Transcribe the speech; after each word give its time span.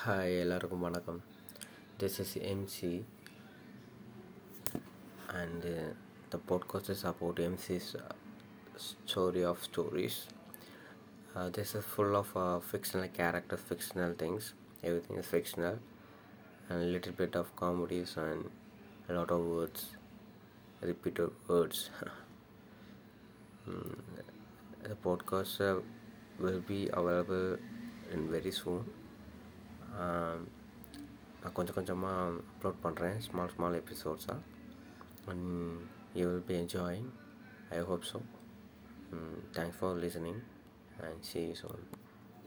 Hi 0.00 0.34
எல்லாருக்கும் 0.42 0.84
வணக்கம் 0.86 1.20
this 2.00 2.18
is 2.24 2.34
MC 2.52 2.90
and 5.40 5.64
uh, 5.64 5.90
the 6.30 6.38
podcast 6.50 6.88
is 6.94 7.02
about 7.04 7.38
MC's 7.38 7.88
uh, 7.94 8.12
story 9.04 9.42
of 9.44 9.62
stories. 9.62 10.16
Uh, 11.34 11.48
this 11.50 11.74
is 11.74 11.84
full 11.84 12.16
of 12.16 12.28
uh, 12.36 12.58
fictional 12.60 13.08
characters, 13.08 13.60
fictional 13.60 14.14
things. 14.14 14.44
Everything 14.82 15.16
is 15.18 15.26
fictional, 15.26 15.78
and 16.68 16.82
a 16.82 16.84
little 16.86 17.12
bit 17.12 17.34
of 17.36 17.54
comedies 17.56 18.16
and 18.16 18.48
a 19.08 19.14
lot 19.14 19.30
of 19.30 19.40
words, 19.40 19.96
repeated 20.82 21.30
words. 21.48 21.90
Mm, 23.68 23.96
the 24.84 24.94
podcast 24.94 25.60
uh, 25.60 25.80
will 26.38 26.60
be 26.60 26.88
available 26.92 27.58
in 28.12 28.30
very 28.30 28.50
soon. 28.52 28.84
நான் 31.41 31.53
கொஞ்சம் 31.53 31.75
கொஞ்சமாக 31.75 32.33
upload 32.51 32.79
பண்ணுறேன் 32.83 33.17
small 33.19 33.49
small 33.49 33.79
எபிசோட்ஸாக 33.81 34.39
and 35.25 35.47
you 36.15 36.25
will 36.29 36.45
be 36.45 36.55
enjoying 36.55 37.07
I 37.69 37.79
hope 37.81 38.05
so 38.11 38.19
thanks 39.51 39.79
for 39.79 39.97
listening 39.97 40.41
and 41.03 41.21
see 41.23 41.39
you 41.39 41.55
soon 41.55 41.83